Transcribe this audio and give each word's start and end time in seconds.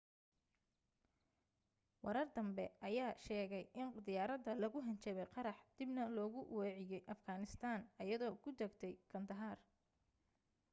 warar 2.05 2.27
danbe 2.37 2.65
ayaa 2.89 3.11
sheegay 3.25 3.65
in 3.81 3.87
diyaarada 4.07 4.51
loogu 4.61 4.79
hanjabay 4.87 5.27
qarax 5.35 5.59
dibna 5.77 6.03
loogu 6.17 6.41
weeciye 6.55 6.99
afghanistan 7.15 7.79
aydoo 8.01 8.33
ku 8.43 8.49
dagtay 8.59 8.93
kandahar 9.11 9.57